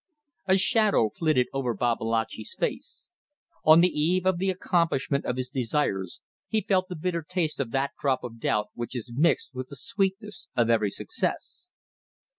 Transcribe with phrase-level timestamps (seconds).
[0.47, 3.05] A shadow flitted over Babalatchi's face.
[3.63, 7.69] On the eve of the accomplishment of his desires he felt the bitter taste of
[7.69, 11.69] that drop of doubt which is mixed with the sweetness of every success.